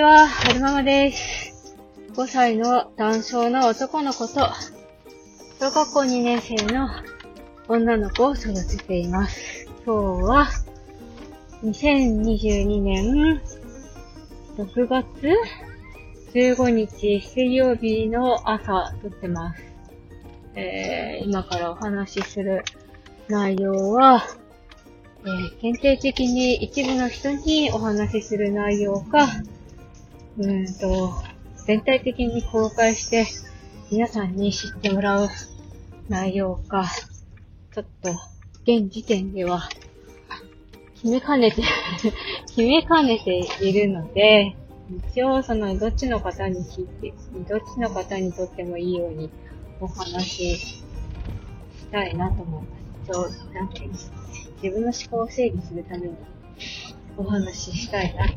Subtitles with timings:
[0.00, 1.76] ちは、はるままです。
[2.14, 4.48] 5歳の男性の男の子と、
[5.60, 6.88] 小学校2年生の
[7.68, 9.68] 女の子を育てています。
[9.84, 10.48] 今日は、
[11.64, 13.42] 2022年
[14.56, 15.04] 6月
[16.32, 19.62] 15日水曜日の朝撮ってます。
[20.54, 22.64] えー、今からお話しする
[23.28, 24.24] 内容は、
[25.26, 29.28] えー限定的に一部の人にお話しする内容か、
[30.38, 31.12] うんと、
[31.66, 33.26] 全体的に公開して
[33.90, 35.28] 皆さんに知ってもらう
[36.08, 36.84] 内容か、
[37.74, 38.10] ちょっと、
[38.62, 39.68] 現時点では、
[40.94, 41.62] 決めかねて、
[42.48, 44.56] 決めかねているので、
[45.08, 47.12] 一応その、どっちの方に聞いて、
[47.48, 49.30] どっちの方にとってもいいように
[49.80, 50.84] お話しし
[51.90, 53.12] たいなと思います。
[53.12, 53.98] そう、なんていうの
[54.62, 56.14] 自分の思考を整理するために
[57.16, 58.36] お話ししたいなって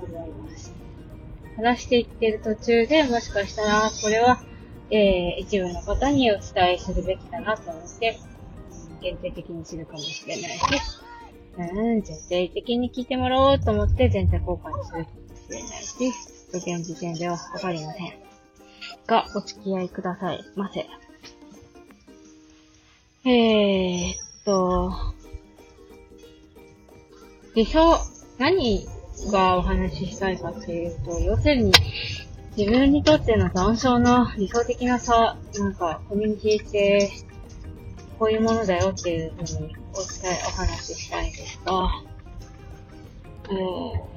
[0.00, 0.71] 思います。
[1.56, 4.42] 話していってる途中でもしかしたら、これは、
[4.90, 8.18] えー、一部の方にお伝えするべきだなと思って、
[9.00, 9.76] 限定的にす。
[9.76, 10.62] るかもしれないし、
[11.58, 14.92] うん、全体的に聞いてもらおうと思って全体公開す。
[14.96, 16.12] るかもしれないし、ちょっ
[16.52, 18.12] と現時点ではわかりません。
[19.06, 20.86] が、お付き合いくださいませ。
[23.24, 24.92] えーっと、
[27.54, 27.98] 理想、
[28.38, 28.86] 何
[29.30, 31.72] がお話ししたいかっていうと、要するに、
[32.56, 37.10] 自分にとっての男性の理想的な差、なんか、コミュニティって、
[38.18, 41.88] こういうものだよっていうふうにお伝え、お話ししたいんですが、
[43.50, 44.12] えー、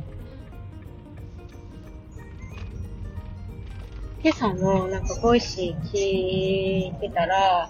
[4.24, 5.98] 今朝のなんか Voicy 聞
[6.90, 7.70] いてたら、あ、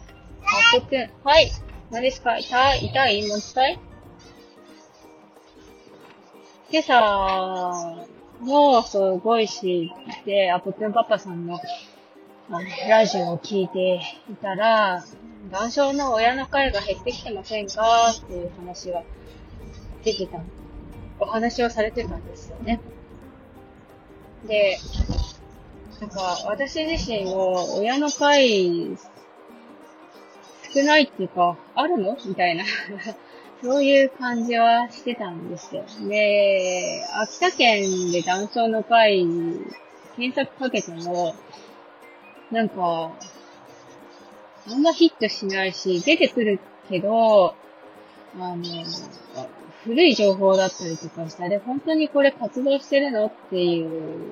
[0.74, 1.52] とって、はい、
[1.92, 3.80] 何ですか痛い痛いもう痛い
[6.72, 7.96] 今朝
[8.42, 11.60] の、そう、 Voicy で、アポテンパパさんの、
[12.50, 12.60] あの
[12.90, 15.06] ラジオを聞いていたら、
[15.52, 19.04] 男性の親の会が減ってきてませんかっていう話が
[20.04, 20.40] 出てた、
[21.20, 22.80] お話をされてたんですよね。
[24.48, 24.80] で、
[26.02, 28.98] なんか、私自身も親の会
[30.74, 32.18] 少ないっていうか、あるの？
[32.26, 32.66] みたいな
[33.62, 35.84] そういう感じはしてたんですよ。
[36.08, 39.26] で、秋田県で男性の会、
[40.16, 41.36] 検索かけても、
[42.52, 43.12] なんか、
[44.68, 47.56] あんまヒットしないし、出てくるけど、
[48.38, 48.64] あの、
[49.84, 54.32] 古い情報だったりとかしたら、本当にこれ活動してるのっていう、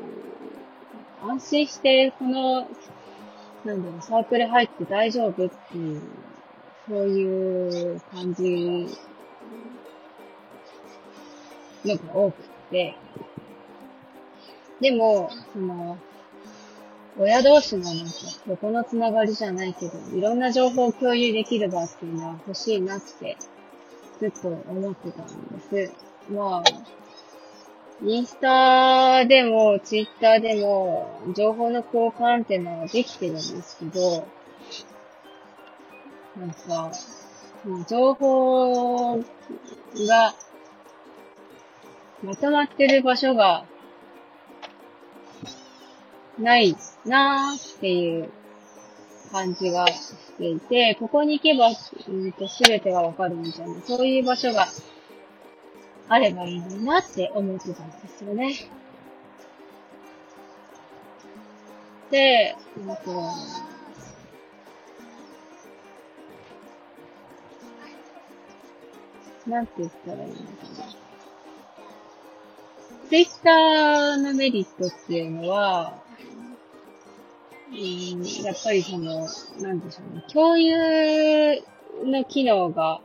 [1.21, 2.67] 安心して、この、
[3.63, 6.01] なんだろう、サークル入って大丈夫っていう、
[6.89, 8.87] そういう感じ
[11.85, 12.95] のが多くて。
[14.81, 15.97] でも、その、
[17.17, 18.11] 親同士のなんか、
[18.47, 23.37] 横のつながりじゃないけど、いろんな情報を共有できる場っていうのは欲しいなって、
[24.19, 25.27] ずっと思ってたん
[25.69, 25.93] です。
[26.31, 26.63] まあ、
[28.05, 34.27] インスタでも、ツイッターでも、情報の交換っていうのはできてるんですけど、
[36.37, 36.91] なんか、
[37.63, 39.23] もう情報が
[42.23, 43.65] まとまってる場所が
[46.39, 46.75] ない
[47.05, 48.29] なーっていう
[49.31, 54.67] 感じがしていて、ここに行けば、うんと、すべてがわかるみたいな、そういう場所が
[56.07, 58.53] あればいいのになって思ってたんですよね。
[62.09, 62.55] で、
[62.85, 63.01] なんか、
[69.47, 70.41] なんて言ったらいいのか
[70.79, 70.92] な。
[73.13, 76.01] ツイッターのメリットっていうのは、
[77.69, 79.27] うん、やっぱりその、
[79.61, 80.23] なんでしょうね。
[80.33, 81.63] 共有
[82.05, 83.01] の機能が、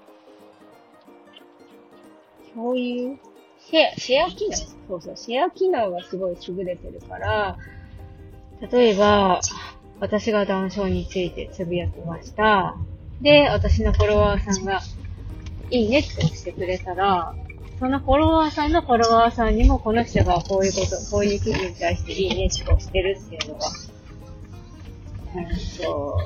[2.55, 3.19] 共有？
[3.59, 4.57] シェア、シェア機能？
[4.57, 7.59] そうそう、シェア機能がすごい優れてるから、
[8.73, 9.43] 例えば、
[10.01, 12.77] 私がダウン症についてつぶやきました。
[13.21, 14.81] で、私のフォロワーさんが、
[15.71, 17.35] いいねって押してくれたら、
[17.79, 23.67] そのフォロワーさんのフォロワーさんにもこの人がこういうこと、こういう記事に対していいねって押してるっていうのが、
[25.37, 25.47] うん
[25.85, 26.19] と、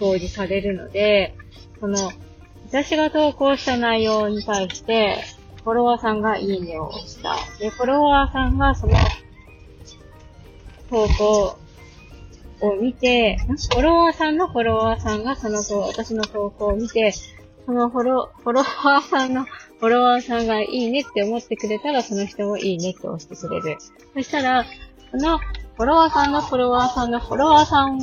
[0.00, 1.36] 表示されるので、
[1.78, 2.12] その、
[2.68, 5.18] 私が投稿した内容に対して、
[5.62, 7.36] フォロワーさんがいいねを押した。
[7.60, 8.94] で、フォロワーさんがその、
[10.90, 11.58] 投稿
[12.60, 17.12] を見て、フォロワーさんのフォロワーさんがその、私の投稿を見て、
[17.66, 19.46] そのフォロ、フォロワーさんの、
[19.80, 23.78] フォロワーさんがいいねって思ってくれたら、その人もいいねって押してくれる。
[24.14, 24.64] そしたら、
[25.10, 25.38] その、
[25.78, 27.98] フォロワーさんのフォロワーさんのフォロワーさん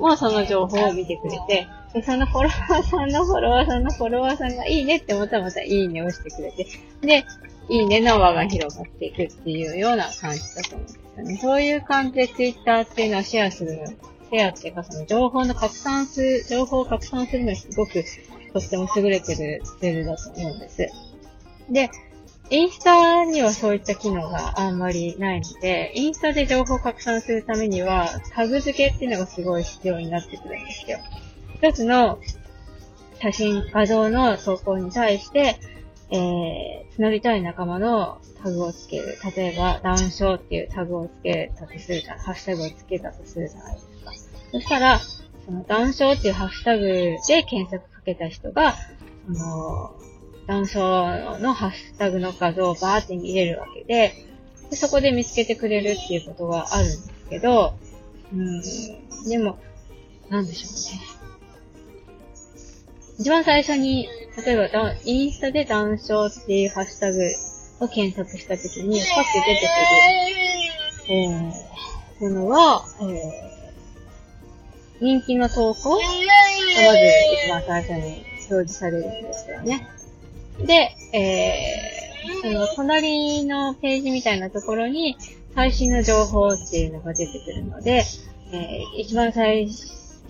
[0.00, 6.66] もその情報を見てくれて、でそのフォロワーさんのフォロワーさんのフォロワーさんがいいねって思ったらまたいいねを押してくれて、
[7.02, 7.26] で、
[7.68, 11.36] いいねの輪が広がっていくっていうような感じだと思うんですよね。
[11.36, 13.86] そういう感じでツイッターっていうのはシェアするの。
[13.86, 18.02] シェアっていうかその情報の拡散する、情報を拡散するのにすごく
[18.54, 20.88] とっても優れてるツールだと思うんです。
[21.70, 21.90] で、
[22.50, 30.98] インスタにはそういった機能があんまりないので、インスタで情報を拡散するためには、タグ付けっていうのがすごい必要になってくるんですよ。
[31.56, 32.18] 一つの
[33.20, 35.56] 写真、画像の投稿に対して、
[36.10, 39.18] えー、募りたい仲間のタグをつける。
[39.36, 42.18] 例えば、談笑っていうタグをつけたとするじゃん。
[42.18, 44.12] ハッシュタグをつけたとするじゃないですか。
[44.52, 45.00] そしたら、
[45.44, 48.74] その談笑っていうハッシュタグで検索かけた人が、
[49.26, 49.94] その、
[50.48, 54.14] 談笑のハッシュタグの画像をバーって見れるわけで、
[54.70, 57.74] でそこで見つけてくれるっていうことがあるんですけど、
[58.32, 58.62] うん、
[59.28, 59.58] でも、
[60.30, 61.02] なんでしょうね。
[63.18, 64.08] 一番最初に、
[64.42, 67.20] 例えば、インスタで談笑っていうハッシュタグ
[67.80, 69.68] を検索したときに、パッて出て
[71.04, 73.20] くる、えー、ものは、えー、
[75.04, 76.08] 人気の投稿がまず
[77.44, 79.97] 一番最初に表示されるんですよね。
[80.66, 85.16] で、えー、その隣のページみたいなところに
[85.54, 88.04] 最新の情報っていうのが出てくるので、
[88.52, 89.68] えー、一番最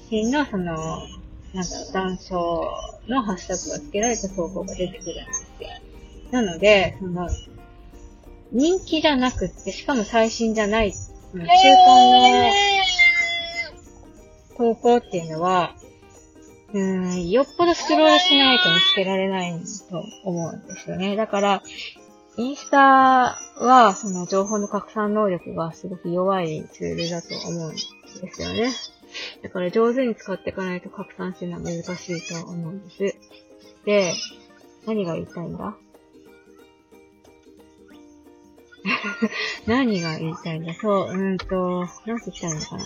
[0.08, 5.68] 新のその、なんだろう、談笑のハッシュタグが付けられた投稿が出てくるんですよ。
[6.30, 7.28] なので、その、
[8.52, 11.44] 人気じゃなくって、しかも最新じゃない、中間
[14.58, 15.74] の投稿っていうのは、
[16.74, 21.16] うん、よっぽどスクロールしないと見つけられないと思うんですよね。
[21.16, 21.62] だから、
[22.36, 27.80] インスタは、その情報の拡散能力がすごく弱いツールだと思うんで
[28.30, 28.70] すよね。
[29.42, 33.16] だから上手に使っていかないと拡散するのは難しいと思うんです。
[33.84, 34.12] で、
[34.86, 35.74] 何が言いたいんだ？
[39.66, 40.74] 何が言いたいんだ？
[40.74, 42.84] そう、うんと、なんて来たいのかな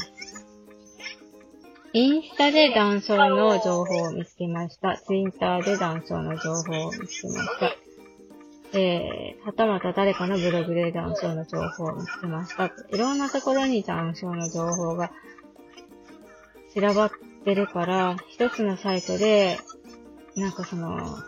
[1.94, 4.96] インスタで談笑の情報を見つけました。
[4.96, 7.76] ツイッターで談笑の情報を見つけました。
[8.72, 12.72] えー、はたまた誰かのブログで談笑の情報を見つけました。
[12.90, 15.12] いろんなところに談笑の情報が
[16.72, 17.10] 散らばっ
[17.44, 19.58] てるから、一つのサイトで、
[20.34, 21.18] なんかその、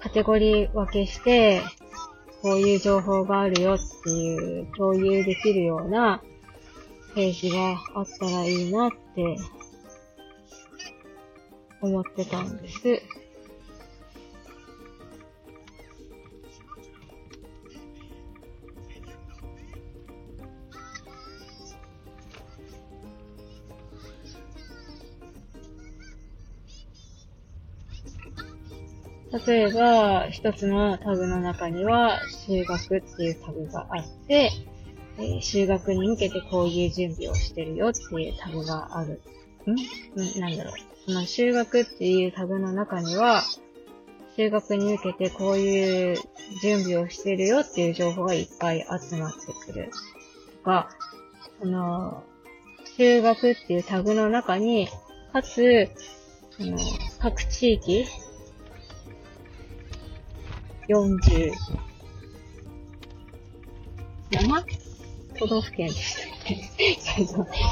[0.00, 1.62] カテゴリー分けして、
[2.42, 6.22] こういう情報があるよっていう共有できるような
[7.14, 9.36] ページがあったらいいなって
[11.82, 13.02] 思ってたんです。
[29.46, 34.50] 例えば、一つのタグの中には、修学っていうタグがあって、
[35.18, 39.20] えー、修学に向けてこういう準備をしてるよっていうタグがある。
[39.70, 40.40] ん？
[40.40, 40.74] なんだろう。
[41.06, 43.44] その修学っていうタグの中には、
[44.36, 46.16] 修学に向けてこういう
[46.62, 49.38] 準備をしてるよっていう情報がいっぱい集まって
[49.72, 49.90] くる。
[50.58, 50.90] とか、
[51.60, 52.22] その、
[52.96, 54.88] 修学っていうタグの中に、
[55.32, 55.90] かつ、
[56.50, 56.78] その、
[57.18, 58.06] 各地域、
[60.88, 61.52] 40、
[64.30, 64.64] 7
[65.38, 67.26] 都道府県でしたっけ。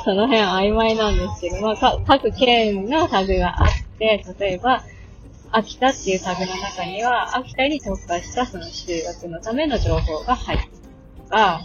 [0.05, 4.85] その辺曖昧なんですけど、まあ、各県のタグがあって、例えば、
[5.53, 10.73] 秋田っていうタグの中には、秋田に特化したその修学のための情報が入ってる
[11.19, 11.61] とか、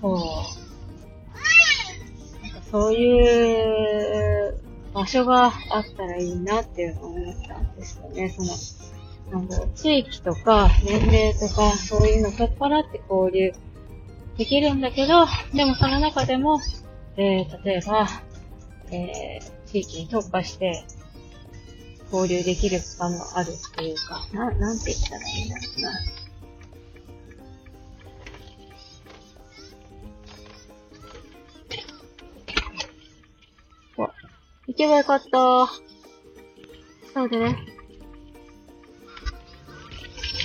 [0.00, 0.18] そう。
[2.42, 3.20] なんかそうい
[4.48, 4.60] う
[4.94, 8.30] 場所があったらいいなっていうのを思ったんですよね。
[8.30, 8.48] その、
[9.30, 13.52] なんだろう、地域とか年齢とかそういうのを取っ払って交流
[14.36, 16.60] できるんだけど、でもその中でも、
[17.16, 18.08] えー、例えば、
[18.90, 20.84] えー、地域に特化して
[22.12, 25.90] 交流できる場もあるっていうか、な、なんて言ったらいいんだろうな。
[34.66, 35.68] 行けばよかった。
[37.12, 37.79] そうでね。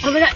[0.06, 0.34] 危ない。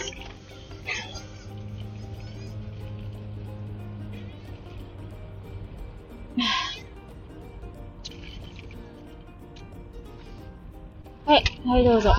[11.25, 12.09] はい、はい、どうぞ。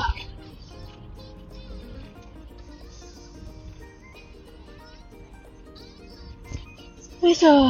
[7.22, 7.68] よいしょ。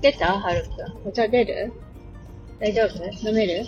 [0.00, 0.38] 出た？
[0.40, 0.64] はる
[1.04, 1.08] くん。
[1.08, 1.72] お茶出る？
[2.58, 3.28] 大丈夫？
[3.28, 3.66] 飲める？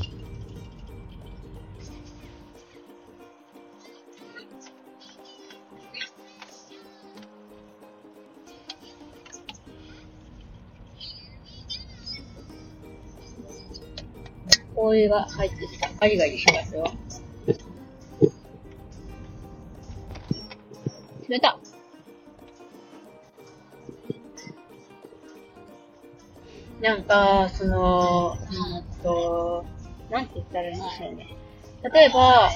[14.77, 15.91] お湯が入ってきた。
[16.01, 16.85] ガリガリしますよ。
[21.29, 21.59] 冷た
[26.81, 29.65] なんか、その、うんと、
[30.11, 31.29] なんて言ったらいいんでしょうね。
[31.93, 32.51] 例えば、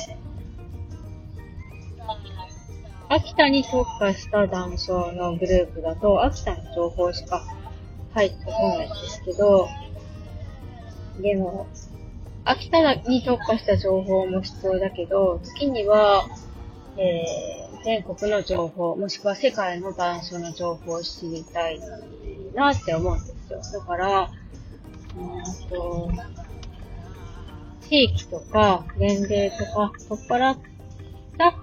[3.08, 7.44] 秋田に特化した談笑のグループだと、秋田の情報しか
[8.14, 9.68] 入ってこないんですけど、
[11.22, 11.66] でも、
[12.48, 16.24] 秋田に特化した情報も必要だけど、月には、
[16.96, 21.80] えー、全国の情報、もしくは世界の談笑の情報を知りたい
[22.54, 23.80] なって思うんですよ。
[23.80, 24.30] だから、
[25.18, 26.10] うんと、
[27.88, 30.58] 地域とか年齢とか取っ払っ
[31.36, 31.54] た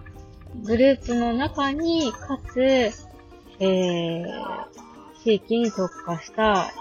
[0.66, 4.24] グループの中に、かつ、えー、
[5.24, 6.74] 地域に特化した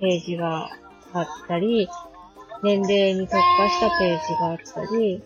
[0.00, 0.68] ページが
[1.14, 1.88] あったり、
[2.62, 5.22] 年齢に特化したページがあったり、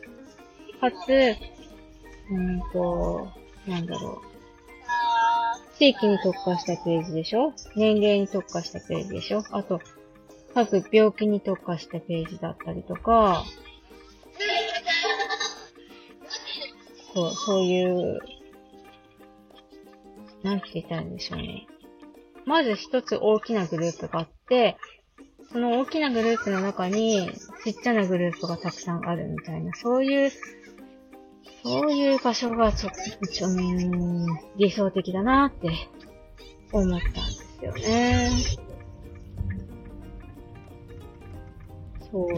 [0.81, 1.37] かつ、
[2.31, 3.29] うんと、
[3.67, 5.77] なんだろう。
[5.79, 7.53] 地域に特化したページでしょ？
[7.75, 9.43] 年齢に特化したページでしょ？
[9.51, 9.81] あと、
[10.55, 13.45] 各病気に特化したページだったりとか、
[17.15, 18.21] そう、そういう、
[20.43, 21.67] なんて言ったんでしょうね。
[22.45, 24.77] まず一つ大きなグループがあって、
[25.53, 27.31] その大きなグループの中に
[27.65, 30.31] ちっちゃなグループがたくさんあるみたいな、そういう
[31.63, 35.71] そういう場所がちょっと、ちょ、うん、理想的だなって
[36.73, 38.31] 思ったんですよね。
[42.11, 42.29] そう、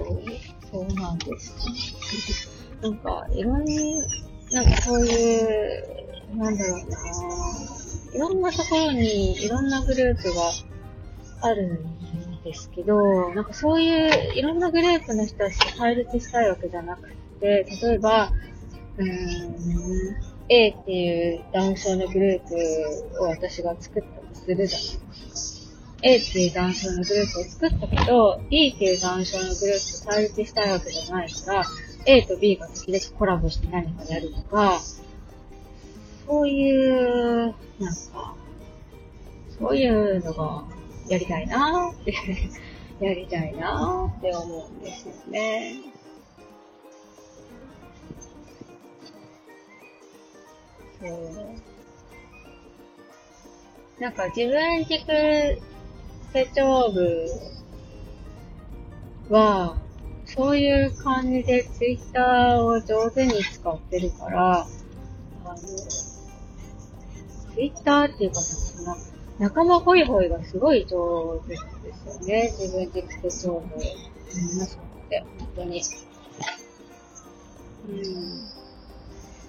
[0.70, 2.50] そうなんです。
[2.82, 3.72] なんか、いろんな、
[4.52, 6.98] なんかそういう、なんだろうな、
[8.14, 10.52] いろんなところにいろんなグループが
[11.40, 12.03] あるん
[12.44, 17.10] ですけど、なんかそういういろんなグループの人たちと対立したいわけじゃなく
[17.40, 18.30] て、例えば、
[18.98, 19.08] うん、
[20.48, 24.88] A っていう男性のグループを私が作ったとするじゃない
[25.28, 25.74] ですか。
[26.02, 31.64] A っていう男性のグループを作ったけど、B っていう男性のグループと対立したいわけじゃないから、
[32.04, 34.78] A と B が時々コラボして何かやるとか、
[36.26, 38.34] そういう、なんか、
[39.58, 40.64] そういうのが
[41.08, 42.14] やりたいなーって
[43.04, 45.82] やりたいなーって思うんですよね。
[51.00, 51.64] そう
[54.00, 55.06] なんか自分軸
[56.32, 57.26] 成長部
[59.28, 59.76] は、
[60.26, 64.66] そういう感じでツイッターを上手に使ってるから、
[65.44, 65.70] あの、ツ
[67.56, 68.96] イッターっていうかその、
[69.38, 72.52] 仲間ホイホイがすごい上手ですよね。
[72.56, 73.64] 自分軸成長部。
[74.52, 75.82] 皆さんって、本当に。
[77.88, 78.54] うん。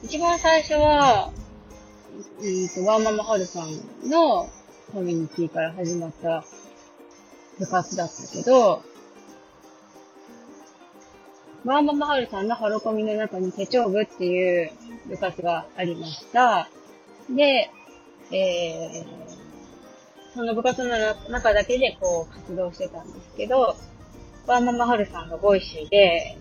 [0.03, 1.31] 一番最初は、
[2.41, 4.49] えっ、と、ワーママハルさんの
[4.91, 6.43] コミュニティから始まった
[7.59, 8.81] 部活だったけど、
[11.63, 14.71] ワーママハルさんのハロコミの中に手帳部っていう
[15.09, 16.69] 部活がありました。
[17.29, 17.71] で、
[18.31, 19.24] えー、
[20.35, 20.89] その部活の
[21.29, 23.75] 中だけでこう活動してたんですけど、
[24.45, 26.37] ワーママハルさんが Voicy で、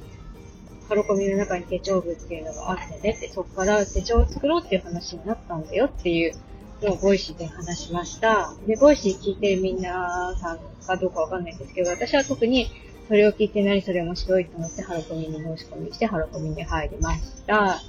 [0.88, 6.34] ハロコミの中に手帳部っていうのがあってねって、そこから手帳を作ろうっていう話になったんだよっていう
[6.82, 8.52] のを Voicy で話しました。
[8.66, 12.68] で、 Voicy 聞いてるみんなさんかどうかわかんないんですけど、私は特に
[13.06, 17.80] それを聞いて何それ面白いと思ってハロコミに申し込みして、ハロコミに入りました。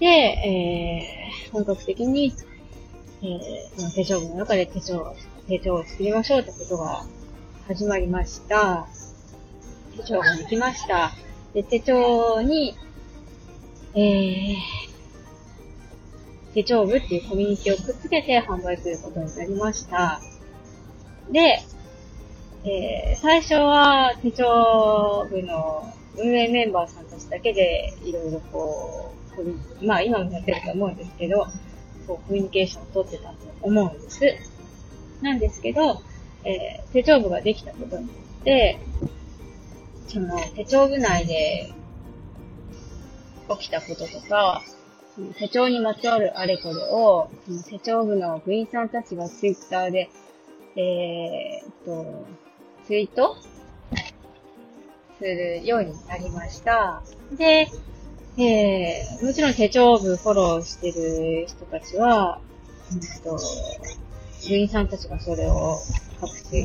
[0.00, 2.32] で、えー、本格的に、
[3.24, 5.14] えー、その手帳部の中で手帳、
[5.46, 7.04] 手帳を作りましょうってことが
[7.68, 8.88] 始まりました。
[9.96, 11.12] 手帳ができました。
[11.54, 12.74] で、手帳に、
[13.94, 14.56] えー、
[16.52, 20.20] 手帳部っていうコミュニティをくっつけて販売することになりました。
[21.30, 21.62] で、
[22.64, 29.14] えー、最初は手帳部の運営メンバーさんたちだけでいろいろこ
[29.80, 31.46] う、まあ今もやってると思うんですけど、
[32.06, 34.20] こうコミュニケーションを取ってたと思うんです。
[35.22, 36.02] なんですけど、
[36.44, 38.78] えー、手帳部ができたことによって、
[40.08, 41.72] その手帳部内で
[43.58, 44.62] 起きたこととか、
[45.14, 50.10] その手帳にまつわるあれこれを、その手帳部の部員さんたちがツイッターで、
[50.76, 52.26] えー、っと、
[52.86, 53.36] ツイート
[55.18, 57.02] するようになりました。
[57.32, 57.68] で、
[58.38, 62.40] えー、もちろん手帳部フォローしてる人たちは、
[62.90, 63.38] うんと、
[64.48, 65.76] 部員さんたちがそれを
[66.20, 66.62] 各種、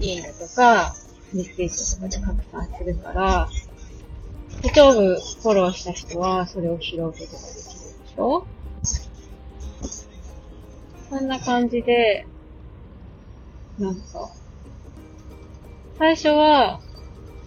[0.00, 0.94] いいねとか、
[1.34, 3.48] メッセージとかで拡散するから、
[4.62, 7.38] 手帳部フォローした人はそれを拾うことができるで
[8.14, 8.46] しょ？
[11.10, 12.26] そんな感じで、
[13.78, 14.30] なんか、
[15.98, 16.80] 最初は、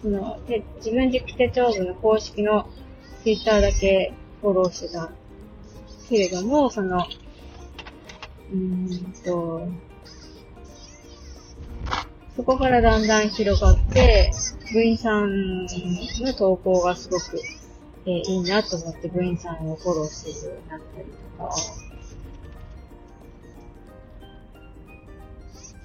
[0.03, 0.39] その、
[0.77, 2.69] 自分軸手帳部の公式の
[3.27, 5.11] ツイッターだけフォローしてた
[6.07, 9.67] けれども、その、うーんと、
[12.37, 14.31] そこからだんだん広がって、
[14.71, 17.37] 部員さんの投稿がすごく、
[18.05, 21.05] えー、いいなと思って部員さんをフォローするようになったり
[21.37, 21.43] と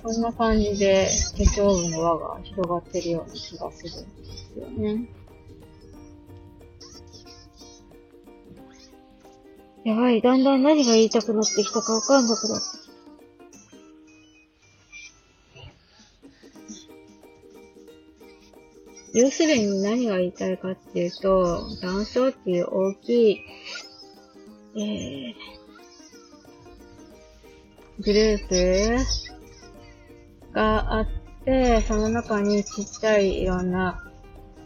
[0.05, 5.22] か、そんな感じで手帳部の輪が広がってるような気がするんですよね。
[9.85, 12.93] やばい、だんだん何が言いたくなってきたかわかんなくなってきた。
[19.15, 23.41] 要するに何が言いたいかっていうと、断層っていう大きい、
[24.77, 25.35] えー、
[28.03, 28.55] グループ
[30.53, 31.09] があっ
[31.45, 34.11] て、その中にちっちゃいいろんな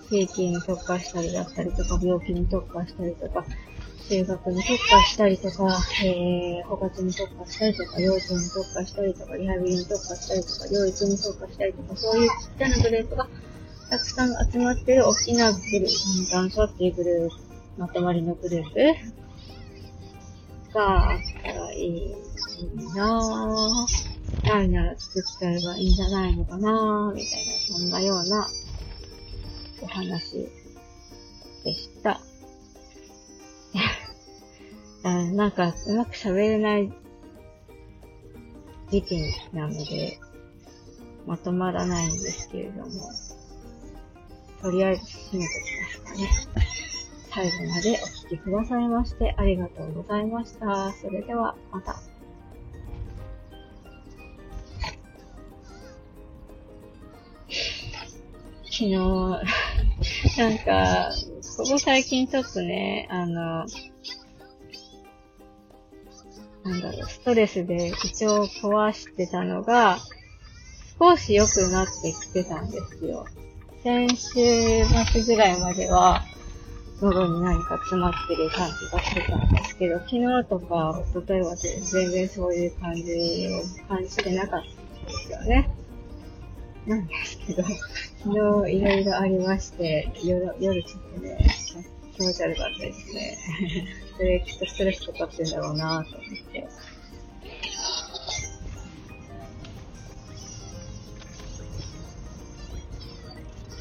[0.08, 3.44] 地域に特化したりだったりとか、病気に特化したりとか、
[4.08, 13.28] 中学に特化したりとか、えー、保活に特化したりとか、幼稚園に特化したりとか、リハビリに特化したりとか、療育に特化したりとか、そういうちっちゃなグループが
[13.90, 17.36] たくさん集まってる大きなグループ、男女っていうグループ、
[17.78, 18.78] まとまりのグループ
[20.72, 22.14] があったらいい
[22.94, 24.16] なぁ。
[24.46, 28.48] ないなら作っちゃえばいいんじゃないのかなぁ、みたいな、そんなような
[29.82, 30.48] お話
[31.64, 32.20] でした。
[35.06, 36.92] なんか、うまく喋れない
[38.90, 40.18] 時期なので、
[41.26, 42.90] まとまらないんですけれども。
[44.62, 45.50] とりあえず締めて
[46.02, 46.66] おきますかね。
[47.30, 50.92] 最後までお聴きくださいましてありがとうございました。
[50.94, 52.00] それではまた。
[58.64, 61.10] 昨日、なんか、
[61.56, 63.66] ここ最近ちょっとね、あの、
[66.66, 69.98] なんだろう、ストレスで胃腸を壊してたのが、
[70.98, 73.26] 少し良くなってきてたんですよ。
[73.84, 76.24] 先週末ぐらいまでは、
[77.00, 85.70] 喉に何か詰まってる感じがしてたんですけど、昨日とか一昨日は全然そういう感じを感じてなかったんですよね。
[86.86, 91.38] なんですけど、昨日いろいろありまして、夜、夜ちょっとね、
[92.16, 93.38] 気持ち悪かったですね。
[94.16, 96.66] それきっとストレスかかってんだろうなと思って。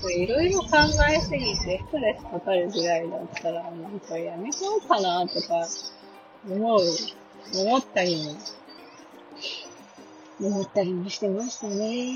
[0.07, 0.67] いろいろ考
[1.11, 5.67] えすぎてストレスかかるぐらいだったら、なんかやめちゃおうかなとか、
[6.49, 6.79] 思う、
[7.53, 8.35] 思ったりも、
[10.47, 12.15] 思ったりもしてましたね。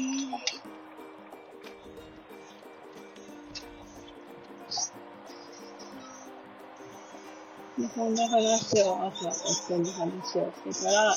[7.80, 11.16] で、そんな話を朝、夫に話をしてたら、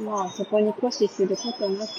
[0.00, 1.92] まあ、そこに固視することなく、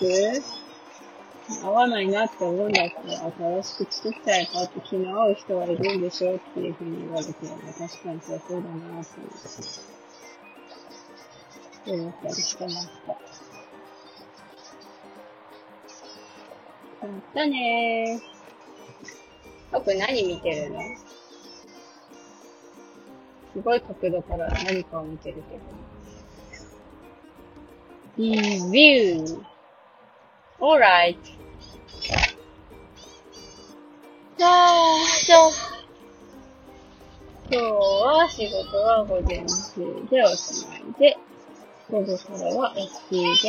[1.64, 3.32] 合わないなって思うんだったら
[3.64, 9.06] 新しく作っちゃえばって気の合う人はいるんでしょっていうふうに言われて、確かにそうだなっ
[11.86, 12.82] て思ったりしてました。
[17.08, 18.40] またねー。
[19.72, 20.80] 僕何見てるの？
[23.54, 25.62] すごい角度から何かを見てるけど。
[28.18, 28.32] リ
[28.72, 29.44] ビュー
[30.60, 31.18] Alright.
[34.38, 35.50] じゃあ、じゃあ、
[37.52, 41.18] 今日は仕事は午前中でおしまいで、
[41.90, 43.48] 午後からは ST です。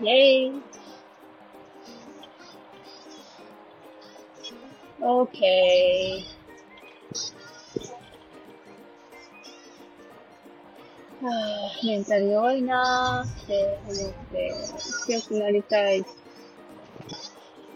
[0.00, 0.62] イェーイ
[5.00, 6.37] Okay.。
[11.20, 14.54] はあ、メンタル弱いなーって思って、
[15.06, 16.04] 強くなりたい。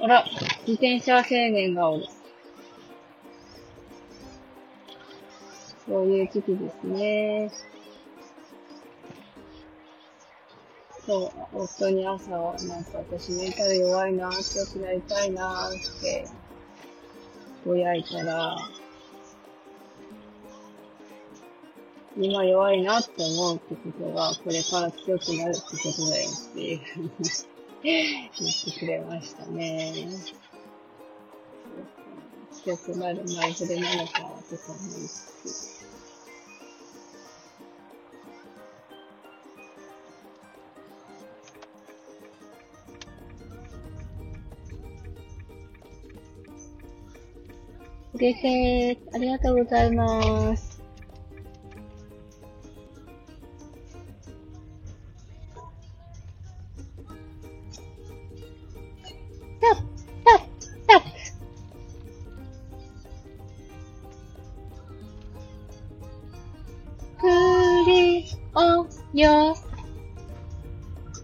[0.00, 0.24] あら、
[0.60, 2.06] 自転車青年がおる。
[5.86, 7.50] そういう時期ですね。
[11.04, 16.28] そう、夫に朝、なんか私メンタル弱いな、強くなりたいな、って、
[17.66, 18.56] ぼやいたら、
[22.16, 26.80] 今弱いなって思うってことが、これから強くなるってことだよっていう
[27.82, 30.08] 言ってくれましたね。
[32.64, 35.82] 強くなる前触れなのかとか思いつつ。
[48.14, 48.98] 嬉しい。
[49.14, 50.71] ありがとうございます。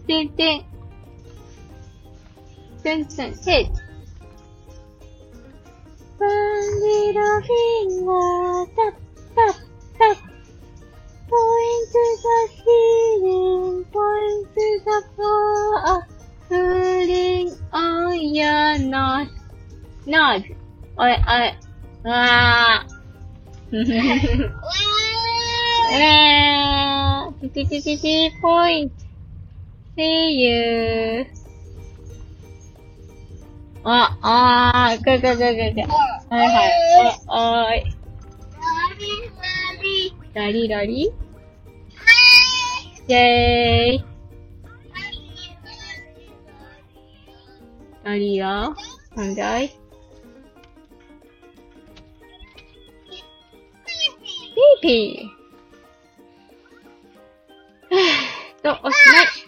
[0.09, 0.65] てんてん。
[2.81, 3.69] てんてん、せい。
[6.17, 6.29] バン
[6.81, 8.97] ジロフィンガー、タッ
[9.35, 9.61] タッ
[9.99, 10.17] タッ。
[11.29, 13.29] ポイントザヒーリ
[13.69, 14.51] ン、ポイント
[14.83, 16.09] ザフォー、
[16.47, 19.31] フーリン、オンヤー、ノーズ。
[20.07, 20.45] ノーズ。
[20.97, 21.17] おい、おい、
[22.09, 23.79] わー。
[25.93, 28.98] えー、ティティティティポイント。
[29.99, 31.27] See you.
[33.83, 35.43] あ、あー、くくくくく。
[35.43, 36.71] はいはい。
[37.27, 37.83] お、おーい。
[40.33, 44.05] ラリラリイェーイ。
[48.03, 48.73] ラリや
[49.17, 49.67] なんだい？
[49.69, 58.63] ピーピー。
[58.63, 59.38] と、おしまい。